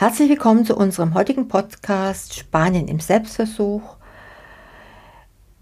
[0.00, 3.96] Herzlich willkommen zu unserem heutigen Podcast Spanien im Selbstversuch.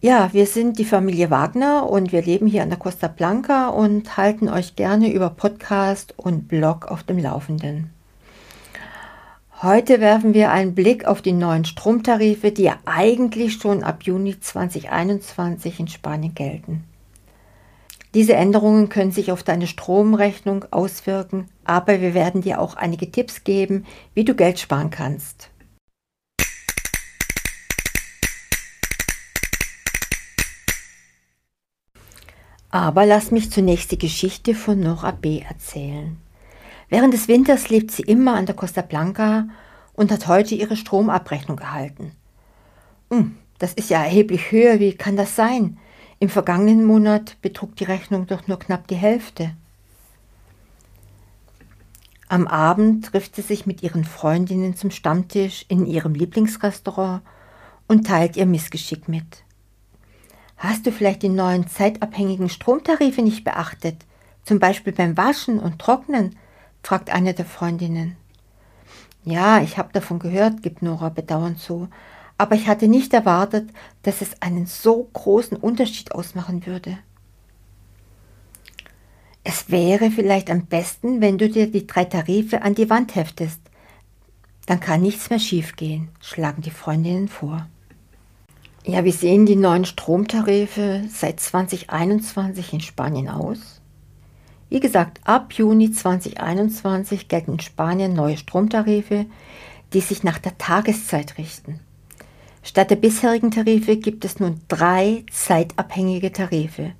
[0.02, 4.18] Ja, wir sind die Familie Wagner und wir leben hier an der Costa Blanca und
[4.18, 7.88] halten euch gerne über Podcast und Blog auf dem Laufenden.
[9.62, 14.38] Heute werfen wir einen Blick auf die neuen Stromtarife, die ja eigentlich schon ab Juni
[14.38, 16.84] 2021 in Spanien gelten.
[18.16, 23.44] Diese Änderungen können sich auf deine Stromrechnung auswirken, aber wir werden dir auch einige Tipps
[23.44, 25.50] geben, wie du Geld sparen kannst.
[32.70, 35.40] Aber lass mich zunächst die Geschichte von Nora B.
[35.46, 36.16] erzählen.
[36.88, 39.46] Während des Winters lebt sie immer an der Costa Blanca
[39.92, 42.12] und hat heute ihre Stromabrechnung erhalten.
[43.10, 45.76] Hm, das ist ja erheblich höher, wie kann das sein?
[46.18, 49.52] Im vergangenen Monat betrug die Rechnung doch nur knapp die Hälfte.
[52.28, 57.22] Am Abend trifft sie sich mit ihren Freundinnen zum Stammtisch in ihrem Lieblingsrestaurant
[57.86, 59.44] und teilt ihr Missgeschick mit.
[60.56, 64.04] Hast du vielleicht die neuen zeitabhängigen Stromtarife nicht beachtet?
[64.42, 66.36] Zum Beispiel beim Waschen und Trocknen?
[66.82, 68.16] fragt eine der Freundinnen.
[69.24, 71.88] Ja, ich habe davon gehört, gibt Nora bedauernd zu,
[72.38, 73.70] aber ich hatte nicht erwartet,
[74.02, 76.98] dass es einen so großen Unterschied ausmachen würde.
[79.42, 83.60] Es wäre vielleicht am besten, wenn du dir die drei Tarife an die Wand heftest.
[84.66, 87.66] Dann kann nichts mehr schiefgehen, schlagen die Freundinnen vor.
[88.84, 93.80] Ja, wie sehen die neuen Stromtarife seit 2021 in Spanien aus?
[94.68, 99.26] Wie gesagt, ab Juni 2021 gelten in Spanien neue Stromtarife,
[99.92, 101.80] die sich nach der Tageszeit richten.
[102.66, 106.94] Statt der bisherigen Tarife gibt es nun drei zeitabhängige Tarife.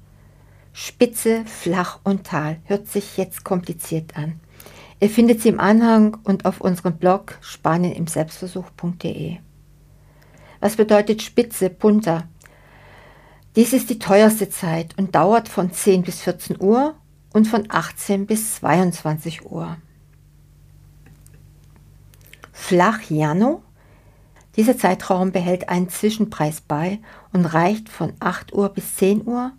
[0.72, 2.58] Spitze, Flach und Tal.
[2.66, 4.38] Hört sich jetzt kompliziert an.
[5.00, 9.38] Ihr findet sie im Anhang und auf unserem Blog spanienimselbstversuch.de.
[10.60, 12.28] Was bedeutet Spitze, Punta?
[13.56, 16.94] Dies ist die teuerste Zeit und dauert von 10 bis 14 Uhr
[17.32, 19.78] und von 18 bis 22 Uhr.
[22.52, 23.62] Flach Jano
[24.56, 26.98] dieser Zeitraum behält einen Zwischenpreis bei
[27.32, 29.52] und reicht von 8 Uhr bis 10 Uhr,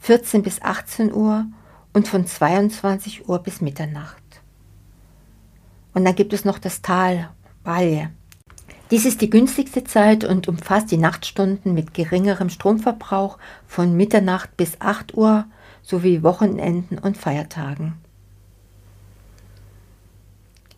[0.00, 1.46] 14 bis 18 Uhr
[1.92, 4.22] und von 22 Uhr bis Mitternacht.
[5.94, 7.30] Und dann gibt es noch das Tal,
[7.62, 8.10] Valle.
[8.90, 14.80] Dies ist die günstigste Zeit und umfasst die Nachtstunden mit geringerem Stromverbrauch von Mitternacht bis
[14.80, 15.46] 8 Uhr
[15.82, 18.01] sowie Wochenenden und Feiertagen.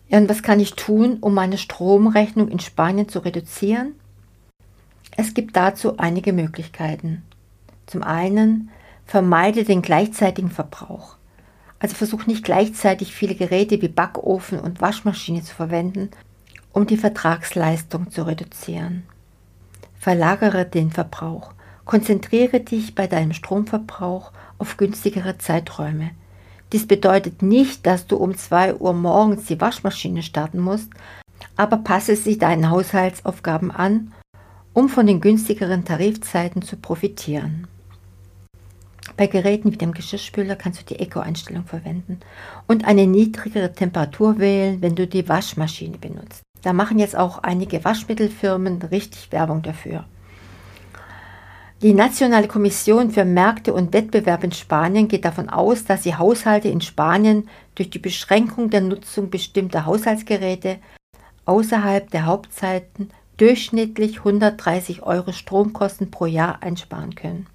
[0.07, 3.95] Ja, und was kann ich tun, um meine Stromrechnung in Spanien zu reduzieren?
[5.17, 7.23] Es gibt dazu einige Möglichkeiten.
[7.87, 8.69] Zum einen,
[9.05, 11.15] vermeide den gleichzeitigen Verbrauch.
[11.79, 16.09] Also versuch nicht gleichzeitig viele Geräte wie Backofen und Waschmaschine zu verwenden,
[16.73, 19.03] um die Vertragsleistung zu reduzieren.
[19.99, 21.53] Verlagere den Verbrauch.
[21.85, 26.11] Konzentriere dich bei deinem Stromverbrauch auf günstigere Zeiträume.
[26.75, 30.89] Dies bedeutet nicht, dass du um 2 Uhr morgens die Waschmaschine starten musst,
[31.55, 34.11] aber passe sie deinen Haushaltsaufgaben an,
[34.73, 37.67] um von den günstigeren Tarifzeiten zu profitieren.
[39.15, 42.19] Bei Geräten wie dem Geschirrspüler kannst du die Eco-Einstellung verwenden
[42.67, 46.41] und eine niedrigere Temperatur wählen, wenn du die Waschmaschine benutzt.
[46.61, 50.03] Da machen jetzt auch einige Waschmittelfirmen richtig Werbung dafür.
[51.81, 56.69] Die Nationale Kommission für Märkte und Wettbewerb in Spanien geht davon aus, dass die Haushalte
[56.69, 60.77] in Spanien durch die Beschränkung der Nutzung bestimmter Haushaltsgeräte
[61.43, 67.47] außerhalb der Hauptzeiten durchschnittlich 130 Euro Stromkosten pro Jahr einsparen können.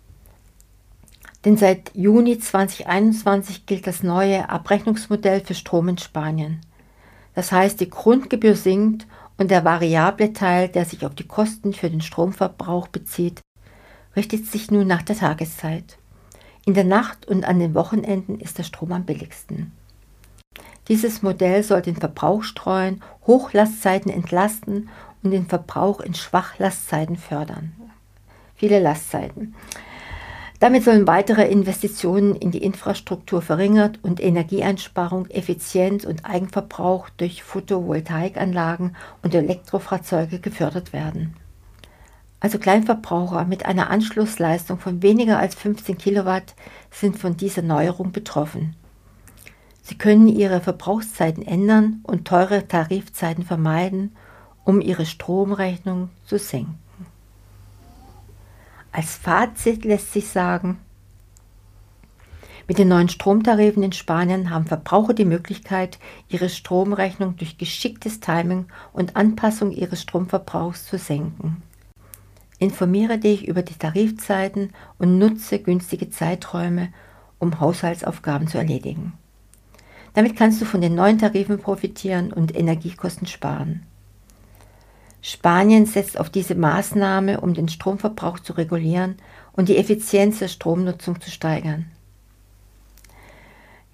[1.47, 6.61] Denn seit Juni 2021 gilt das neue Abrechnungsmodell für Strom in Spanien.
[7.35, 9.07] Das heißt, die Grundgebühr sinkt
[9.39, 13.41] und der variable Teil, der sich auf die Kosten für den Stromverbrauch bezieht,
[14.17, 15.99] richtet sich nun nach der Tageszeit.
[16.67, 19.73] In der Nacht und an den Wochenenden ist der Strom am billigsten.
[20.89, 24.89] Dieses Modell soll den Verbrauch streuen, Hochlastzeiten entlasten
[25.23, 27.73] und den Verbrauch in Schwachlastzeiten fördern.
[28.57, 29.55] Viele Lastzeiten.
[30.59, 38.97] Damit sollen weitere Investitionen in die Infrastruktur verringert und Energieeinsparung, Effizienz und Eigenverbrauch durch Photovoltaikanlagen
[39.23, 41.37] und Elektrofahrzeuge gefördert werden
[42.41, 46.55] also Kleinverbraucher mit einer Anschlussleistung von weniger als 15 Kilowatt,
[46.91, 48.75] sind von dieser Neuerung betroffen.
[49.83, 54.17] Sie können ihre Verbrauchszeiten ändern und teure Tarifzeiten vermeiden,
[54.65, 56.79] um ihre Stromrechnung zu senken.
[58.93, 60.79] Als Fazit lässt sich sagen,
[62.71, 65.99] Mit den neuen Stromtarifen in Spanien haben Verbraucher die Möglichkeit,
[66.29, 71.65] ihre Stromrechnung durch geschicktes Timing und Anpassung ihres Stromverbrauchs zu senken.
[72.61, 76.93] Informiere dich über die Tarifzeiten und nutze günstige Zeiträume,
[77.39, 79.15] um Haushaltsaufgaben zu erledigen.
[80.13, 83.83] Damit kannst du von den neuen Tarifen profitieren und Energiekosten sparen.
[85.23, 89.17] Spanien setzt auf diese Maßnahme, um den Stromverbrauch zu regulieren
[89.53, 91.87] und die Effizienz der Stromnutzung zu steigern.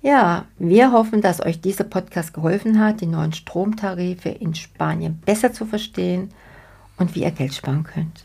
[0.03, 5.53] Ja, wir hoffen, dass euch dieser Podcast geholfen hat, die neuen Stromtarife in Spanien besser
[5.53, 6.31] zu verstehen
[6.97, 8.25] und wie ihr Geld sparen könnt.